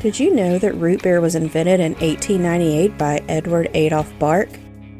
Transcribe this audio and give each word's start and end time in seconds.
Did 0.00 0.18
you 0.18 0.34
know 0.34 0.58
that 0.58 0.72
root 0.76 1.02
beer 1.02 1.20
was 1.20 1.34
invented 1.34 1.78
in 1.78 1.92
1898 1.96 2.96
by 2.96 3.22
Edward 3.28 3.68
Adolph 3.74 4.10
Barq 4.18 4.48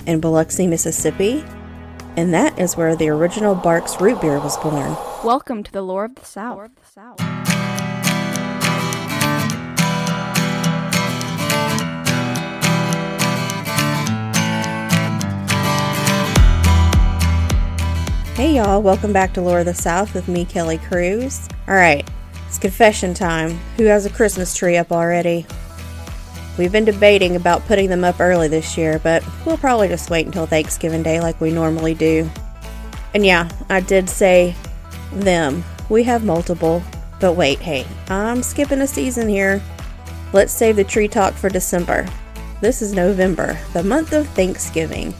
in 0.06 0.20
Biloxi, 0.20 0.66
Mississippi? 0.66 1.42
And 2.18 2.34
that 2.34 2.58
is 2.58 2.76
where 2.76 2.94
the 2.94 3.08
original 3.08 3.56
Barq's 3.56 3.98
root 3.98 4.20
beer 4.20 4.38
was 4.38 4.58
born. 4.58 4.94
Welcome 5.24 5.62
to 5.62 5.72
the 5.72 5.80
Lore 5.80 6.04
of 6.04 6.16
the 6.16 6.26
South. 6.26 6.56
Lore 6.56 6.64
of 6.66 6.74
the 6.74 6.84
South. 6.84 7.18
Hey 18.36 18.56
y'all, 18.56 18.82
welcome 18.82 19.14
back 19.14 19.32
to 19.32 19.40
Lore 19.40 19.60
of 19.60 19.64
the 19.64 19.72
South 19.72 20.12
with 20.12 20.28
me, 20.28 20.44
Kelly 20.44 20.76
Cruz. 20.76 21.48
Alright, 21.66 22.00
it's 22.06 22.19
confession 22.60 23.14
time. 23.14 23.58
Who 23.76 23.84
has 23.84 24.06
a 24.06 24.10
Christmas 24.10 24.54
tree 24.54 24.76
up 24.76 24.92
already? 24.92 25.46
We've 26.58 26.72
been 26.72 26.84
debating 26.84 27.36
about 27.36 27.64
putting 27.66 27.88
them 27.88 28.04
up 28.04 28.20
early 28.20 28.48
this 28.48 28.76
year, 28.76 28.98
but 28.98 29.24
we'll 29.46 29.56
probably 29.56 29.88
just 29.88 30.10
wait 30.10 30.26
until 30.26 30.46
Thanksgiving 30.46 31.02
Day 31.02 31.20
like 31.20 31.40
we 31.40 31.50
normally 31.50 31.94
do. 31.94 32.28
And 33.14 33.24
yeah, 33.24 33.48
I 33.68 33.80
did 33.80 34.10
say 34.10 34.54
them. 35.12 35.64
We 35.88 36.02
have 36.04 36.24
multiple. 36.24 36.82
But 37.18 37.34
wait, 37.34 37.58
hey, 37.60 37.86
I'm 38.08 38.42
skipping 38.42 38.80
a 38.80 38.86
season 38.86 39.28
here. 39.28 39.62
Let's 40.32 40.52
save 40.52 40.76
the 40.76 40.84
tree 40.84 41.08
talk 41.08 41.34
for 41.34 41.48
December. 41.48 42.06
This 42.60 42.82
is 42.82 42.92
November, 42.92 43.58
the 43.72 43.82
month 43.82 44.12
of 44.12 44.28
Thanksgiving. 44.28 45.14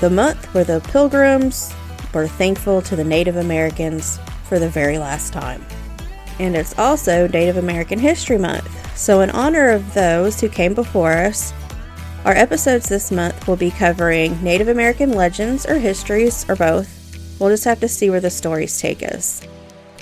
The 0.00 0.10
month 0.10 0.46
where 0.54 0.64
the 0.64 0.80
pilgrims 0.80 1.74
were 2.14 2.26
thankful 2.26 2.82
to 2.82 2.96
the 2.96 3.04
Native 3.04 3.36
Americans 3.36 4.18
for 4.44 4.58
the 4.58 4.68
very 4.68 4.98
last 4.98 5.32
time 5.32 5.64
and 6.40 6.56
it's 6.56 6.76
also 6.78 7.28
Native 7.28 7.58
American 7.58 7.98
History 7.98 8.38
Month. 8.38 8.66
So, 8.96 9.20
in 9.20 9.28
honor 9.30 9.68
of 9.68 9.92
those 9.92 10.40
who 10.40 10.48
came 10.48 10.72
before 10.72 11.12
us, 11.12 11.52
our 12.24 12.32
episodes 12.32 12.88
this 12.88 13.10
month 13.10 13.46
will 13.46 13.56
be 13.56 13.70
covering 13.70 14.42
Native 14.42 14.68
American 14.68 15.12
legends 15.12 15.66
or 15.66 15.78
histories 15.78 16.48
or 16.48 16.56
both. 16.56 16.88
We'll 17.38 17.50
just 17.50 17.64
have 17.64 17.80
to 17.80 17.88
see 17.88 18.08
where 18.08 18.20
the 18.20 18.30
stories 18.30 18.80
take 18.80 19.02
us. 19.02 19.46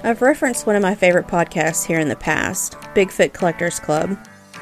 I've 0.04 0.22
referenced 0.22 0.64
one 0.64 0.76
of 0.76 0.82
my 0.82 0.94
favorite 0.94 1.26
podcasts 1.26 1.84
here 1.84 1.98
in 1.98 2.08
the 2.08 2.16
past, 2.16 2.74
Bigfoot 2.94 3.32
Collectors 3.32 3.80
Club. 3.80 4.16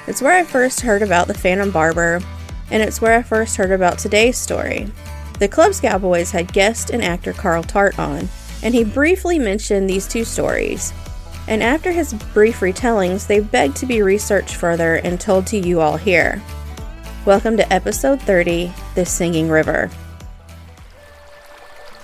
It's 0.07 0.23
where 0.23 0.33
I 0.33 0.45
first 0.45 0.81
heard 0.81 1.03
about 1.03 1.29
the 1.29 1.35
Phantom 1.35 1.71
Barber, 1.71 2.23
and 2.71 2.83
it's 2.83 3.03
where 3.03 3.19
I 3.19 3.23
first 3.23 3.57
heard 3.57 3.71
about 3.71 3.99
today's 3.99 4.39
story. 4.39 4.91
The 5.39 5.49
club's 5.49 5.81
cowboys 5.81 6.31
had 6.31 6.55
guest 6.55 6.89
and 6.89 7.03
actor 7.03 7.35
Carl 7.35 7.63
Tart 7.63 7.99
on, 7.99 8.31
and 8.63 8.75
he 8.75 8.83
briefly 8.83 9.39
mentioned 9.39 9.91
these 9.91 10.09
two 10.09 10.25
stories 10.25 10.95
and 11.49 11.63
after 11.63 11.93
his 11.93 12.15
brief 12.35 12.61
retellings, 12.61 13.27
they 13.27 13.41
begged 13.41 13.77
to 13.77 13.87
be 13.87 14.03
researched 14.03 14.55
further 14.55 14.97
and 14.97 15.21
told 15.21 15.47
to 15.47 15.59
you 15.59 15.81
all 15.81 15.97
here. 15.97 16.43
Welcome 17.25 17.57
to 17.57 17.73
episode 17.73 18.21
30 18.23 18.73
The 18.95 19.07
Singing 19.07 19.49
River. 19.49 19.91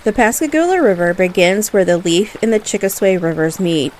The 0.03 0.13
Pascagoula 0.13 0.81
River 0.81 1.13
begins 1.13 1.71
where 1.71 1.85
the 1.85 1.97
Leaf 1.97 2.35
and 2.41 2.51
the 2.51 2.59
Chickasaw 2.59 3.17
rivers 3.19 3.59
meet. 3.59 3.93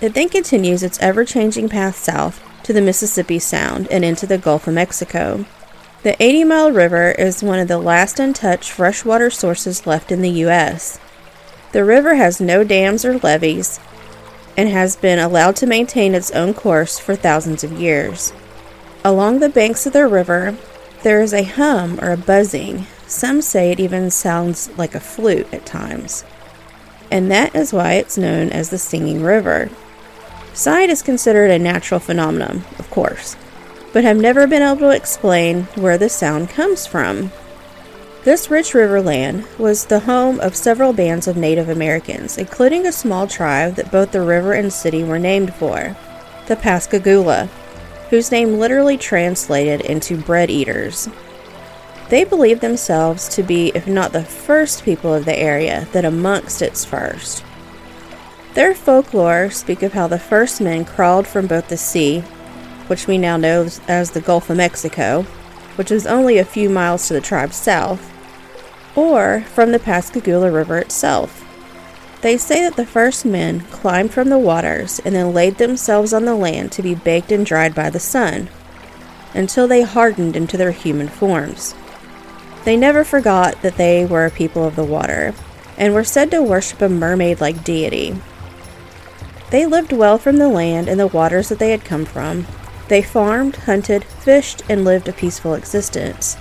It 0.00 0.14
then 0.14 0.28
continues 0.28 0.82
its 0.82 0.98
ever 1.00 1.24
changing 1.24 1.68
path 1.68 1.96
south 1.96 2.42
to 2.64 2.72
the 2.72 2.80
Mississippi 2.80 3.38
Sound 3.38 3.88
and 3.88 4.04
into 4.04 4.26
the 4.26 4.38
Gulf 4.38 4.66
of 4.66 4.74
Mexico. 4.74 5.44
The 6.02 6.20
80 6.22 6.44
mile 6.44 6.72
river 6.72 7.12
is 7.12 7.42
one 7.42 7.58
of 7.58 7.68
the 7.68 7.78
last 7.78 8.18
untouched 8.18 8.70
freshwater 8.70 9.30
sources 9.30 9.86
left 9.86 10.10
in 10.10 10.20
the 10.20 10.30
U.S. 10.30 10.98
The 11.72 11.84
river 11.84 12.14
has 12.16 12.40
no 12.40 12.64
dams 12.64 13.04
or 13.04 13.18
levees, 13.18 13.78
and 14.56 14.68
has 14.68 14.96
been 14.96 15.18
allowed 15.18 15.56
to 15.56 15.66
maintain 15.66 16.14
its 16.14 16.30
own 16.32 16.54
course 16.54 16.98
for 16.98 17.16
thousands 17.16 17.64
of 17.64 17.72
years. 17.72 18.32
Along 19.04 19.40
the 19.40 19.48
banks 19.48 19.86
of 19.86 19.92
the 19.92 20.06
river, 20.06 20.56
there 21.02 21.20
is 21.20 21.34
a 21.34 21.42
hum 21.42 21.98
or 22.00 22.12
a 22.12 22.16
buzzing. 22.16 22.86
Some 23.06 23.42
say 23.42 23.72
it 23.72 23.80
even 23.80 24.10
sounds 24.10 24.70
like 24.78 24.94
a 24.94 25.00
flute 25.00 25.52
at 25.52 25.66
times. 25.66 26.24
And 27.10 27.30
that 27.30 27.54
is 27.54 27.72
why 27.72 27.94
it's 27.94 28.16
known 28.16 28.50
as 28.50 28.70
the 28.70 28.78
Singing 28.78 29.22
River. 29.22 29.70
Sight 30.54 30.90
is 30.90 31.02
considered 31.02 31.50
a 31.50 31.58
natural 31.58 31.98
phenomenon, 31.98 32.64
of 32.78 32.88
course, 32.90 33.36
but 33.92 34.04
have 34.04 34.16
never 34.16 34.46
been 34.46 34.62
able 34.62 34.76
to 34.76 34.90
explain 34.90 35.64
where 35.74 35.98
the 35.98 36.08
sound 36.08 36.50
comes 36.50 36.86
from. 36.86 37.32
This 38.24 38.52
rich 38.52 38.70
riverland 38.72 39.58
was 39.58 39.86
the 39.86 39.98
home 39.98 40.38
of 40.38 40.54
several 40.54 40.92
bands 40.92 41.26
of 41.26 41.36
Native 41.36 41.68
Americans, 41.68 42.38
including 42.38 42.86
a 42.86 42.92
small 42.92 43.26
tribe 43.26 43.74
that 43.74 43.90
both 43.90 44.12
the 44.12 44.20
river 44.20 44.52
and 44.52 44.72
city 44.72 45.02
were 45.02 45.18
named 45.18 45.52
for, 45.54 45.96
the 46.46 46.54
Pascagoula, 46.54 47.48
whose 48.10 48.30
name 48.30 48.60
literally 48.60 48.96
translated 48.96 49.80
into 49.80 50.16
bread 50.16 50.50
eaters. 50.50 51.08
They 52.10 52.22
believed 52.22 52.60
themselves 52.60 53.28
to 53.30 53.42
be, 53.42 53.72
if 53.74 53.88
not 53.88 54.12
the 54.12 54.22
first 54.22 54.84
people 54.84 55.12
of 55.12 55.24
the 55.24 55.36
area, 55.36 55.88
then 55.90 56.04
amongst 56.04 56.62
its 56.62 56.84
first. 56.84 57.44
Their 58.54 58.72
folklore 58.72 59.50
speak 59.50 59.82
of 59.82 59.94
how 59.94 60.06
the 60.06 60.20
first 60.20 60.60
men 60.60 60.84
crawled 60.84 61.26
from 61.26 61.48
both 61.48 61.66
the 61.66 61.76
sea, 61.76 62.20
which 62.86 63.08
we 63.08 63.18
now 63.18 63.36
know 63.36 63.66
as 63.88 64.12
the 64.12 64.20
Gulf 64.20 64.48
of 64.48 64.58
Mexico, 64.58 65.22
which 65.74 65.90
is 65.90 66.06
only 66.06 66.38
a 66.38 66.44
few 66.44 66.70
miles 66.70 67.08
to 67.08 67.14
the 67.14 67.20
tribe's 67.20 67.56
south, 67.56 68.11
or 68.94 69.42
from 69.54 69.72
the 69.72 69.78
Pascagoula 69.78 70.50
River 70.50 70.78
itself. 70.78 71.44
They 72.22 72.36
say 72.36 72.62
that 72.62 72.76
the 72.76 72.86
first 72.86 73.24
men 73.24 73.60
climbed 73.62 74.12
from 74.12 74.28
the 74.28 74.38
waters 74.38 75.00
and 75.04 75.14
then 75.14 75.34
laid 75.34 75.58
themselves 75.58 76.12
on 76.12 76.24
the 76.24 76.36
land 76.36 76.70
to 76.72 76.82
be 76.82 76.94
baked 76.94 77.32
and 77.32 77.44
dried 77.44 77.74
by 77.74 77.90
the 77.90 77.98
sun 77.98 78.48
until 79.34 79.66
they 79.66 79.82
hardened 79.82 80.36
into 80.36 80.56
their 80.56 80.70
human 80.70 81.08
forms. 81.08 81.74
They 82.64 82.76
never 82.76 83.02
forgot 83.02 83.60
that 83.62 83.76
they 83.76 84.04
were 84.04 84.24
a 84.24 84.30
people 84.30 84.64
of 84.64 84.76
the 84.76 84.84
water 84.84 85.34
and 85.76 85.94
were 85.94 86.04
said 86.04 86.30
to 86.30 86.42
worship 86.42 86.80
a 86.80 86.88
mermaid 86.88 87.40
like 87.40 87.64
deity. 87.64 88.16
They 89.50 89.66
lived 89.66 89.92
well 89.92 90.16
from 90.16 90.36
the 90.36 90.48
land 90.48 90.88
and 90.88 91.00
the 91.00 91.08
waters 91.08 91.48
that 91.48 91.58
they 91.58 91.70
had 91.70 91.84
come 91.84 92.04
from. 92.04 92.46
They 92.88 93.02
farmed, 93.02 93.56
hunted, 93.56 94.04
fished, 94.04 94.62
and 94.68 94.84
lived 94.84 95.08
a 95.08 95.12
peaceful 95.12 95.54
existence. 95.54 96.36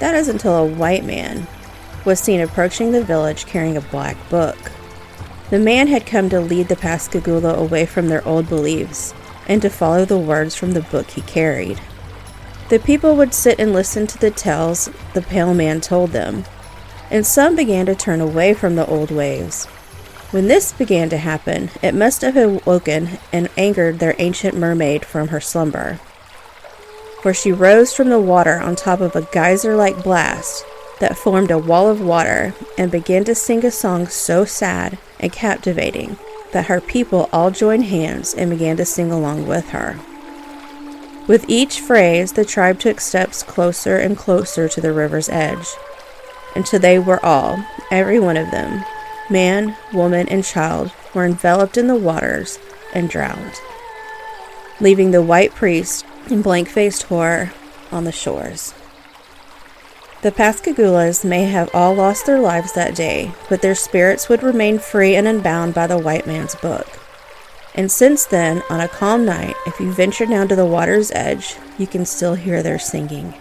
That 0.00 0.14
is 0.14 0.28
until 0.28 0.56
a 0.56 0.66
white 0.66 1.04
man, 1.04 1.46
was 2.04 2.20
seen 2.20 2.40
approaching 2.40 2.92
the 2.92 3.04
village 3.04 3.46
carrying 3.46 3.76
a 3.76 3.80
black 3.80 4.16
book. 4.28 4.72
The 5.50 5.58
man 5.58 5.88
had 5.88 6.06
come 6.06 6.28
to 6.30 6.40
lead 6.40 6.68
the 6.68 6.76
Pascagoula 6.76 7.54
away 7.54 7.86
from 7.86 8.08
their 8.08 8.26
old 8.26 8.48
beliefs 8.48 9.14
and 9.46 9.60
to 9.62 9.68
follow 9.68 10.04
the 10.04 10.18
words 10.18 10.54
from 10.54 10.72
the 10.72 10.82
book 10.82 11.10
he 11.10 11.20
carried. 11.22 11.80
The 12.68 12.78
people 12.78 13.16
would 13.16 13.34
sit 13.34 13.58
and 13.58 13.72
listen 13.72 14.06
to 14.06 14.18
the 14.18 14.30
tales 14.30 14.88
the 15.12 15.22
pale 15.22 15.52
man 15.52 15.80
told 15.80 16.10
them, 16.10 16.44
and 17.10 17.26
some 17.26 17.54
began 17.54 17.84
to 17.86 17.94
turn 17.94 18.20
away 18.20 18.54
from 18.54 18.76
the 18.76 18.86
old 18.86 19.10
ways. 19.10 19.66
When 20.30 20.48
this 20.48 20.72
began 20.72 21.10
to 21.10 21.18
happen, 21.18 21.68
it 21.82 21.94
must 21.94 22.22
have 22.22 22.36
awoken 22.38 23.18
and 23.30 23.50
angered 23.58 23.98
their 23.98 24.16
ancient 24.18 24.56
mermaid 24.56 25.04
from 25.04 25.28
her 25.28 25.40
slumber. 25.40 26.00
For 27.20 27.34
she 27.34 27.52
rose 27.52 27.92
from 27.92 28.08
the 28.08 28.18
water 28.18 28.58
on 28.58 28.74
top 28.74 29.00
of 29.00 29.14
a 29.14 29.28
geyser 29.30 29.76
like 29.76 30.02
blast 30.02 30.64
that 31.00 31.16
formed 31.16 31.50
a 31.50 31.58
wall 31.58 31.88
of 31.88 32.00
water 32.00 32.54
and 32.78 32.90
began 32.90 33.24
to 33.24 33.34
sing 33.34 33.64
a 33.64 33.70
song 33.70 34.06
so 34.06 34.44
sad 34.44 34.98
and 35.18 35.32
captivating 35.32 36.16
that 36.52 36.66
her 36.66 36.80
people 36.80 37.28
all 37.32 37.50
joined 37.50 37.84
hands 37.84 38.34
and 38.34 38.50
began 38.50 38.76
to 38.76 38.84
sing 38.84 39.10
along 39.10 39.46
with 39.46 39.70
her. 39.70 39.98
With 41.26 41.44
each 41.48 41.80
phrase, 41.80 42.32
the 42.32 42.44
tribe 42.44 42.80
took 42.80 43.00
steps 43.00 43.42
closer 43.42 43.96
and 43.96 44.18
closer 44.18 44.68
to 44.68 44.80
the 44.80 44.92
river's 44.92 45.28
edge, 45.28 45.66
until 46.54 46.80
they 46.80 46.98
were 46.98 47.24
all, 47.24 47.64
every 47.90 48.18
one 48.18 48.36
of 48.36 48.50
them, 48.50 48.84
man, 49.30 49.76
woman, 49.92 50.28
and 50.28 50.44
child, 50.44 50.92
were 51.14 51.24
enveloped 51.24 51.76
in 51.76 51.86
the 51.86 51.96
waters 51.96 52.58
and 52.92 53.08
drowned, 53.08 53.60
leaving 54.80 55.10
the 55.10 55.22
white 55.22 55.54
priest 55.54 56.04
in 56.28 56.42
blank 56.42 56.68
faced 56.68 57.04
horror 57.04 57.52
on 57.90 58.04
the 58.04 58.12
shores. 58.12 58.74
The 60.22 60.30
Pascagoulas 60.30 61.24
may 61.24 61.46
have 61.46 61.68
all 61.74 61.94
lost 61.94 62.26
their 62.26 62.38
lives 62.38 62.72
that 62.74 62.94
day, 62.94 63.32
but 63.48 63.60
their 63.60 63.74
spirits 63.74 64.28
would 64.28 64.44
remain 64.44 64.78
free 64.78 65.16
and 65.16 65.26
unbound 65.26 65.74
by 65.74 65.88
the 65.88 65.98
white 65.98 66.28
man's 66.28 66.54
book. 66.54 66.86
And 67.74 67.90
since 67.90 68.24
then, 68.24 68.62
on 68.70 68.80
a 68.80 68.86
calm 68.86 69.24
night, 69.24 69.56
if 69.66 69.80
you 69.80 69.92
venture 69.92 70.24
down 70.24 70.46
to 70.46 70.54
the 70.54 70.64
water's 70.64 71.10
edge, 71.10 71.56
you 71.76 71.88
can 71.88 72.06
still 72.06 72.36
hear 72.36 72.62
their 72.62 72.78
singing. 72.78 73.34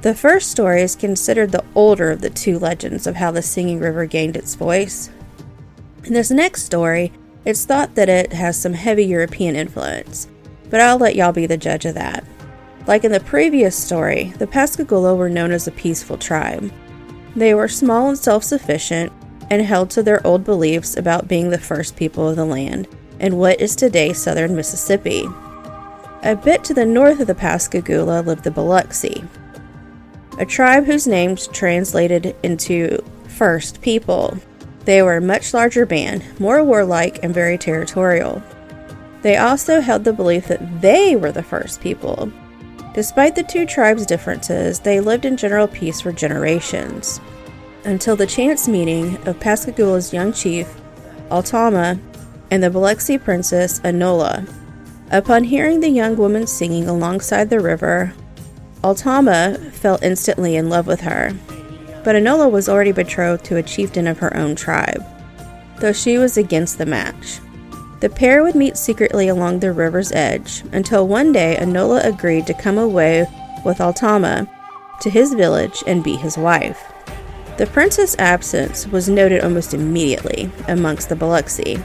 The 0.00 0.14
first 0.14 0.50
story 0.50 0.80
is 0.80 0.96
considered 0.96 1.52
the 1.52 1.64
older 1.74 2.10
of 2.10 2.22
the 2.22 2.30
two 2.30 2.58
legends 2.58 3.06
of 3.06 3.16
how 3.16 3.30
the 3.30 3.42
Singing 3.42 3.80
River 3.80 4.06
gained 4.06 4.34
its 4.34 4.54
voice. 4.54 5.10
In 6.04 6.14
this 6.14 6.30
next 6.30 6.64
story, 6.64 7.12
it's 7.44 7.66
thought 7.66 7.96
that 7.96 8.08
it 8.08 8.32
has 8.32 8.58
some 8.58 8.72
heavy 8.72 9.04
European 9.04 9.56
influence, 9.56 10.26
but 10.70 10.80
I'll 10.80 10.98
let 10.98 11.16
y'all 11.16 11.32
be 11.32 11.46
the 11.46 11.56
judge 11.56 11.84
of 11.84 11.94
that. 11.94 12.24
Like 12.86 13.04
in 13.04 13.12
the 13.12 13.20
previous 13.20 13.76
story, 13.76 14.34
the 14.38 14.46
Pascagoula 14.46 15.14
were 15.14 15.30
known 15.30 15.52
as 15.52 15.66
a 15.66 15.72
peaceful 15.72 16.18
tribe. 16.18 16.72
They 17.34 17.54
were 17.54 17.68
small 17.68 18.08
and 18.08 18.18
self 18.18 18.44
sufficient, 18.44 19.12
and 19.50 19.62
held 19.62 19.90
to 19.90 20.02
their 20.02 20.26
old 20.26 20.44
beliefs 20.44 20.96
about 20.96 21.28
being 21.28 21.50
the 21.50 21.58
first 21.58 21.96
people 21.96 22.28
of 22.28 22.36
the 22.36 22.44
land 22.44 22.88
in 23.20 23.36
what 23.36 23.60
is 23.60 23.76
today 23.76 24.12
southern 24.12 24.56
Mississippi. 24.56 25.24
A 26.22 26.34
bit 26.34 26.64
to 26.64 26.74
the 26.74 26.86
north 26.86 27.20
of 27.20 27.26
the 27.26 27.34
Pascagoula 27.34 28.22
lived 28.22 28.44
the 28.44 28.50
Biloxi, 28.50 29.24
a 30.38 30.46
tribe 30.46 30.86
whose 30.86 31.06
names 31.06 31.46
translated 31.48 32.34
into 32.42 32.98
first 33.28 33.82
people. 33.82 34.36
They 34.84 35.02
were 35.02 35.16
a 35.16 35.22
much 35.22 35.54
larger 35.54 35.86
band, 35.86 36.24
more 36.40 36.64
warlike 36.64 37.22
and 37.22 37.32
very 37.34 37.58
territorial. 37.58 38.42
They 39.24 39.38
also 39.38 39.80
held 39.80 40.04
the 40.04 40.12
belief 40.12 40.48
that 40.48 40.82
they 40.82 41.16
were 41.16 41.32
the 41.32 41.42
first 41.42 41.80
people. 41.80 42.30
Despite 42.92 43.34
the 43.34 43.42
two 43.42 43.64
tribes' 43.64 44.04
differences, 44.04 44.80
they 44.80 45.00
lived 45.00 45.24
in 45.24 45.38
general 45.38 45.66
peace 45.66 46.02
for 46.02 46.12
generations. 46.12 47.22
Until 47.84 48.16
the 48.16 48.26
chance 48.26 48.68
meeting 48.68 49.16
of 49.26 49.40
Pascagoula's 49.40 50.12
young 50.12 50.34
chief, 50.34 50.68
Altama, 51.30 51.98
and 52.50 52.62
the 52.62 52.68
Biloxi 52.68 53.16
princess, 53.16 53.80
Anola. 53.80 54.46
Upon 55.10 55.42
hearing 55.42 55.80
the 55.80 55.88
young 55.88 56.16
woman 56.16 56.46
singing 56.46 56.86
alongside 56.86 57.48
the 57.48 57.60
river, 57.60 58.12
Altama 58.82 59.72
fell 59.72 59.98
instantly 60.02 60.56
in 60.56 60.68
love 60.68 60.86
with 60.86 61.00
her, 61.00 61.32
but 62.04 62.14
Anola 62.14 62.50
was 62.50 62.68
already 62.68 62.92
betrothed 62.92 63.46
to 63.46 63.56
a 63.56 63.62
chieftain 63.62 64.06
of 64.06 64.18
her 64.18 64.36
own 64.36 64.54
tribe, 64.54 65.02
though 65.80 65.94
she 65.94 66.18
was 66.18 66.36
against 66.36 66.76
the 66.76 66.84
match. 66.84 67.40
The 68.04 68.10
pair 68.10 68.42
would 68.42 68.54
meet 68.54 68.76
secretly 68.76 69.28
along 69.28 69.60
the 69.60 69.72
river's 69.72 70.12
edge 70.12 70.62
until 70.72 71.08
one 71.08 71.32
day 71.32 71.56
Anola 71.58 72.04
agreed 72.04 72.46
to 72.46 72.52
come 72.52 72.76
away 72.76 73.26
with 73.64 73.78
Altama 73.78 74.46
to 75.00 75.08
his 75.08 75.32
village 75.32 75.82
and 75.86 76.04
be 76.04 76.16
his 76.16 76.36
wife. 76.36 76.92
The 77.56 77.64
prince's 77.64 78.14
absence 78.18 78.86
was 78.86 79.08
noted 79.08 79.42
almost 79.42 79.72
immediately 79.72 80.50
amongst 80.68 81.08
the 81.08 81.16
Biloxi. 81.16 81.76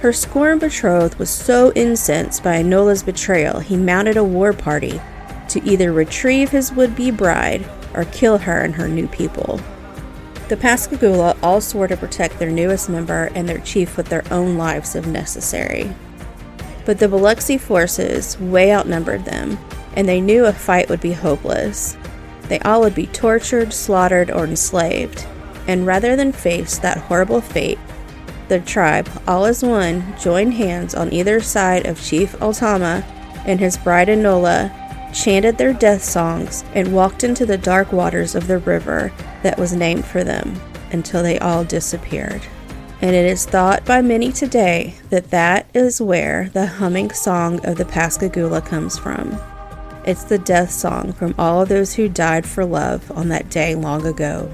Her 0.00 0.12
scorned 0.12 0.60
betrothed 0.60 1.18
was 1.18 1.28
so 1.28 1.72
incensed 1.72 2.44
by 2.44 2.62
Anola's 2.62 3.02
betrayal 3.02 3.58
he 3.58 3.76
mounted 3.76 4.16
a 4.16 4.22
war 4.22 4.52
party 4.52 5.00
to 5.48 5.64
either 5.68 5.92
retrieve 5.92 6.50
his 6.50 6.70
would 6.70 6.94
be 6.94 7.10
bride 7.10 7.68
or 7.94 8.04
kill 8.04 8.38
her 8.38 8.60
and 8.60 8.76
her 8.76 8.86
new 8.86 9.08
people. 9.08 9.58
The 10.48 10.56
Pascagoula 10.58 11.36
all 11.42 11.60
swore 11.62 11.88
to 11.88 11.96
protect 11.96 12.38
their 12.38 12.50
newest 12.50 12.90
member 12.90 13.30
and 13.34 13.48
their 13.48 13.58
chief 13.58 13.96
with 13.96 14.08
their 14.08 14.24
own 14.30 14.58
lives 14.58 14.94
if 14.94 15.06
necessary. 15.06 15.94
But 16.84 16.98
the 16.98 17.08
Biloxi 17.08 17.56
forces 17.56 18.38
way 18.38 18.72
outnumbered 18.74 19.24
them, 19.24 19.58
and 19.94 20.06
they 20.06 20.20
knew 20.20 20.44
a 20.44 20.52
fight 20.52 20.90
would 20.90 21.00
be 21.00 21.12
hopeless. 21.12 21.96
They 22.48 22.58
all 22.60 22.82
would 22.82 22.94
be 22.94 23.06
tortured, 23.06 23.72
slaughtered, 23.72 24.30
or 24.30 24.44
enslaved, 24.44 25.26
and 25.66 25.86
rather 25.86 26.14
than 26.14 26.32
face 26.32 26.76
that 26.78 26.98
horrible 26.98 27.40
fate, 27.40 27.78
the 28.48 28.60
tribe, 28.60 29.08
all 29.26 29.46
as 29.46 29.62
one, 29.62 30.14
joined 30.20 30.52
hands 30.54 30.94
on 30.94 31.10
either 31.10 31.40
side 31.40 31.86
of 31.86 32.02
Chief 32.02 32.32
Altama 32.34 33.02
and 33.46 33.58
his 33.58 33.78
bride 33.78 34.08
Anola 34.08 34.70
chanted 35.14 35.56
their 35.56 35.72
death 35.72 36.02
songs, 36.02 36.64
and 36.74 36.92
walked 36.92 37.24
into 37.24 37.46
the 37.46 37.56
dark 37.56 37.92
waters 37.92 38.34
of 38.34 38.46
the 38.46 38.58
river 38.58 39.12
that 39.44 39.58
was 39.58 39.74
named 39.74 40.06
for 40.06 40.24
them 40.24 40.58
until 40.90 41.22
they 41.22 41.38
all 41.38 41.64
disappeared. 41.64 42.42
And 43.02 43.14
it 43.14 43.26
is 43.26 43.44
thought 43.44 43.84
by 43.84 44.00
many 44.00 44.32
today 44.32 44.94
that 45.10 45.30
that 45.30 45.66
is 45.74 46.00
where 46.00 46.48
the 46.54 46.66
humming 46.66 47.12
song 47.12 47.64
of 47.66 47.76
the 47.76 47.84
Pascagoula 47.84 48.62
comes 48.62 48.98
from. 48.98 49.38
It's 50.06 50.24
the 50.24 50.38
death 50.38 50.70
song 50.70 51.12
from 51.12 51.34
all 51.38 51.60
of 51.60 51.68
those 51.68 51.94
who 51.94 52.08
died 52.08 52.46
for 52.46 52.64
love 52.64 53.12
on 53.12 53.28
that 53.28 53.50
day 53.50 53.74
long 53.74 54.06
ago. 54.06 54.50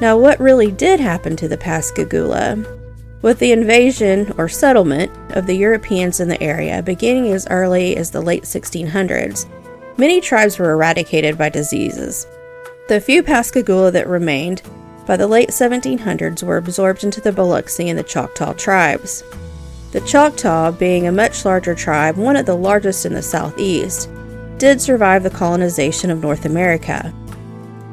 Now, 0.00 0.16
what 0.16 0.40
really 0.40 0.70
did 0.70 0.98
happen 1.00 1.36
to 1.36 1.48
the 1.48 1.58
Pascagoula? 1.58 2.79
With 3.22 3.38
the 3.38 3.52
invasion 3.52 4.32
or 4.38 4.48
settlement 4.48 5.12
of 5.36 5.46
the 5.46 5.56
Europeans 5.56 6.20
in 6.20 6.28
the 6.28 6.42
area 6.42 6.82
beginning 6.82 7.32
as 7.32 7.46
early 7.50 7.96
as 7.96 8.10
the 8.10 8.22
late 8.22 8.44
1600s, 8.44 9.46
many 9.98 10.20
tribes 10.20 10.58
were 10.58 10.70
eradicated 10.70 11.36
by 11.36 11.50
diseases. 11.50 12.26
The 12.88 13.00
few 13.00 13.22
Pascagoula 13.22 13.90
that 13.90 14.08
remained 14.08 14.62
by 15.06 15.16
the 15.16 15.26
late 15.26 15.50
1700s 15.50 16.42
were 16.42 16.56
absorbed 16.56 17.04
into 17.04 17.20
the 17.20 17.32
Biloxi 17.32 17.90
and 17.90 17.98
the 17.98 18.02
Choctaw 18.02 18.54
tribes. 18.54 19.22
The 19.92 20.00
Choctaw, 20.00 20.72
being 20.72 21.06
a 21.06 21.12
much 21.12 21.44
larger 21.44 21.74
tribe, 21.74 22.16
one 22.16 22.36
of 22.36 22.46
the 22.46 22.56
largest 22.56 23.04
in 23.04 23.12
the 23.12 23.22
southeast, 23.22 24.08
did 24.56 24.80
survive 24.80 25.22
the 25.22 25.30
colonization 25.30 26.10
of 26.10 26.22
North 26.22 26.46
America, 26.46 27.12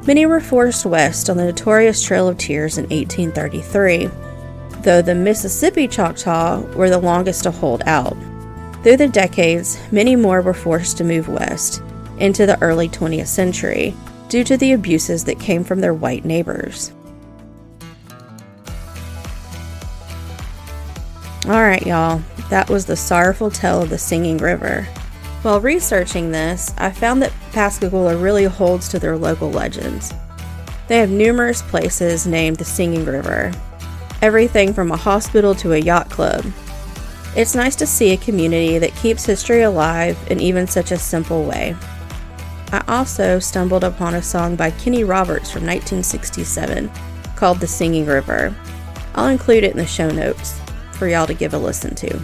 Many 0.08 0.24
were 0.24 0.40
forced 0.40 0.86
west 0.86 1.28
on 1.28 1.36
the 1.36 1.44
notorious 1.44 2.02
Trail 2.02 2.28
of 2.28 2.38
Tears 2.38 2.78
in 2.78 2.84
1833, 2.84 4.08
though 4.82 5.02
the 5.02 5.14
Mississippi 5.14 5.88
Choctaw 5.88 6.60
were 6.74 6.90
the 6.90 6.98
longest 6.98 7.42
to 7.44 7.50
hold 7.50 7.82
out. 7.86 8.16
Through 8.82 8.98
the 8.98 9.08
decades, 9.08 9.78
many 9.90 10.16
more 10.16 10.40
were 10.40 10.54
forced 10.54 10.96
to 10.98 11.04
move 11.04 11.28
west 11.28 11.82
into 12.18 12.46
the 12.46 12.60
early 12.62 12.88
20th 12.88 13.26
century 13.26 13.94
due 14.28 14.44
to 14.44 14.56
the 14.56 14.72
abuses 14.72 15.24
that 15.24 15.40
came 15.40 15.64
from 15.64 15.80
their 15.80 15.94
white 15.94 16.24
neighbors. 16.24 16.92
Alright, 21.46 21.86
y'all, 21.86 22.22
that 22.50 22.68
was 22.68 22.86
the 22.86 22.96
sorrowful 22.96 23.50
tale 23.50 23.82
of 23.82 23.90
the 23.90 23.98
Singing 23.98 24.38
River. 24.38 24.82
While 25.42 25.60
researching 25.60 26.30
this, 26.30 26.74
I 26.76 26.90
found 26.90 27.22
that 27.22 27.32
Pascagoula 27.52 28.16
really 28.16 28.44
holds 28.44 28.88
to 28.88 28.98
their 28.98 29.16
local 29.16 29.50
legends. 29.50 30.12
They 30.88 30.98
have 30.98 31.10
numerous 31.10 31.62
places 31.62 32.26
named 32.26 32.56
the 32.56 32.64
Singing 32.64 33.04
River, 33.04 33.52
everything 34.22 34.72
from 34.72 34.90
a 34.90 34.96
hospital 34.96 35.54
to 35.56 35.72
a 35.72 35.78
yacht 35.78 36.10
club. 36.10 36.44
It's 37.36 37.54
nice 37.54 37.76
to 37.76 37.86
see 37.86 38.12
a 38.12 38.16
community 38.16 38.78
that 38.78 38.94
keeps 38.96 39.24
history 39.24 39.62
alive 39.62 40.18
in 40.30 40.40
even 40.40 40.66
such 40.66 40.90
a 40.90 40.98
simple 40.98 41.44
way. 41.44 41.76
I 42.72 42.82
also 42.88 43.38
stumbled 43.38 43.84
upon 43.84 44.14
a 44.14 44.22
song 44.22 44.56
by 44.56 44.72
Kenny 44.72 45.04
Roberts 45.04 45.50
from 45.50 45.62
1967 45.62 46.90
called 47.36 47.60
The 47.60 47.66
Singing 47.66 48.06
River. 48.06 48.54
I'll 49.14 49.28
include 49.28 49.64
it 49.64 49.70
in 49.70 49.78
the 49.78 49.86
show 49.86 50.10
notes 50.10 50.60
for 50.92 51.08
y'all 51.08 51.26
to 51.26 51.34
give 51.34 51.54
a 51.54 51.58
listen 51.58 51.94
to. 51.94 52.18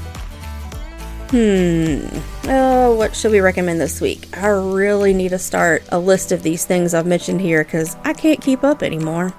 Hmm. 1.31 2.07
Oh, 2.49 2.95
what 2.97 3.17
should 3.17 3.33
we 3.33 3.41
recommend 3.41 3.81
this 3.81 4.01
week? 4.01 4.29
I 4.37 4.49
really 4.49 5.15
need 5.15 5.31
to 5.31 5.39
start 5.39 5.83
a 5.91 5.99
list 5.99 6.33
of 6.33 6.43
these 6.43 6.65
things 6.65 6.95
I've 6.95 7.07
mentioned 7.07 7.41
here 7.41 7.65
because 7.65 7.97
I 8.05 8.13
can't 8.13 8.41
keep 8.41 8.63
up 8.63 8.83
anymore. 8.83 9.33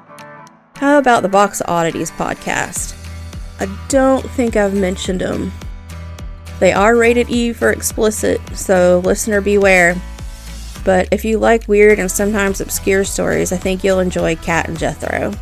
How 0.75 0.98
about 0.98 1.22
the 1.22 1.29
Box 1.29 1.62
Oddities 1.70 2.12
podcast? 2.12 2.98
I 3.62 3.74
don't 3.88 4.29
think 4.32 4.58
I've 4.58 4.74
mentioned 4.74 5.22
them. 5.22 5.53
They 6.60 6.74
are 6.74 6.98
rated 6.98 7.29
E 7.29 7.53
for 7.53 7.72
explicit, 7.72 8.41
so 8.53 9.01
listener 9.05 9.39
beware. 9.39 9.96
But 10.84 11.08
if 11.12 11.24
you 11.24 11.39
like 11.39 11.70
weird 11.70 11.98
and 11.98 12.12
sometimes 12.12 12.60
obscure 12.60 13.05
stories, 13.05 13.53
I 13.53 13.58
think 13.58 13.86
you'll 13.86 14.01
enjoy 14.01 14.36
Kat 14.36 14.67
and 14.67 14.77
Jethro. 14.77 15.34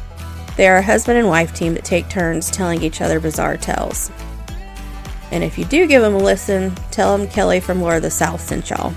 They 0.56 0.68
are 0.68 0.78
a 0.78 0.84
husband 0.84 1.18
and 1.18 1.28
wife 1.28 1.56
team 1.56 1.74
that 1.74 1.84
take 1.84 2.10
turns 2.10 2.52
telling 2.52 2.84
each 2.84 3.02
other 3.02 3.20
bizarre 3.20 3.58
tales. 3.58 4.12
And 5.32 5.44
if 5.44 5.58
you 5.58 5.66
do 5.66 5.88
give 5.88 6.04
them 6.04 6.14
a 6.14 6.20
listen, 6.20 6.76
tell 6.92 7.18
them 7.18 7.28
Kelly 7.28 7.60
from 7.60 7.82
Lore 7.82 7.96
of 7.96 8.04
the 8.04 8.12
South 8.12 8.40
sent 8.40 8.70
y'all. 8.70 8.94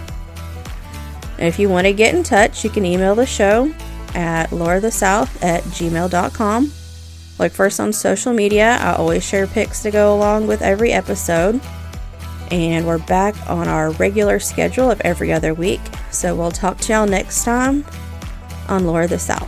And 1.39 1.49
if 1.49 1.59
you 1.59 1.71
want 1.71 1.87
to 1.87 1.95
get 1.95 2.15
in 2.15 2.23
touch, 2.23 2.63
you 2.63 2.69
can 2.69 2.85
email 2.85 3.15
the 3.15 3.25
show 3.25 3.73
at 4.15 4.51
loreofthesouth 4.51 5.43
at 5.43 5.63
gmail.com. 5.65 6.73
Look 7.39 7.53
for 7.53 7.67
us 7.67 7.81
on 7.81 7.93
social 7.93 8.33
media. 8.33 8.79
I 8.81 8.95
always 8.95 9.25
share 9.25 9.47
pics 9.47 9.83
to 9.83 9.91
go 9.91 10.15
along 10.15 10.47
with 10.47 10.63
every 10.63 10.93
episode. 10.93 11.61
And 12.51 12.87
we're 12.87 12.99
back 12.99 13.35
on 13.51 13.69
our 13.69 13.91
regular 13.93 14.39
schedule 14.39 14.91
of 14.91 15.01
every 15.01 15.33
other 15.33 15.53
week. 15.53 15.81
So 16.11 16.35
we'll 16.35 16.53
talk 16.53 16.79
to 16.79 16.93
y'all 16.93 17.07
next 17.07 17.45
time 17.45 17.85
on 18.69 18.87
Lore 18.87 19.03
of 19.03 19.11
the 19.11 19.19
South. 19.19 19.46